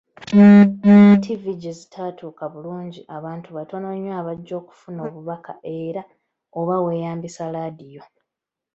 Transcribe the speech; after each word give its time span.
Ttivvi 1.21 1.51
gye 1.61 1.73
zitatuuka 1.79 2.43
bulungi 2.53 3.01
abantu 3.17 3.49
batono 3.57 3.87
nnyo 3.93 4.11
abajja 4.19 4.53
okufuna 4.61 4.99
obubaka, 5.07 5.51
era 5.81 6.01
oba 6.59 6.75
weeyambisa 6.85 7.43
laadiyo. 7.53 8.03